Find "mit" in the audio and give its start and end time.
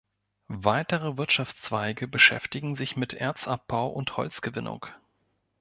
2.97-3.13